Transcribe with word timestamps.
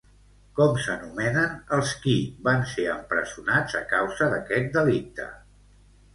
Com 0.59 0.77
s'anomenen 0.85 1.53
els 1.77 1.91
qui 2.05 2.15
van 2.47 2.65
ser 2.73 2.87
empresonats 2.95 3.77
a 3.83 3.83
causa 3.93 4.31
d'aquest 4.35 4.75
delicte? 4.81 5.29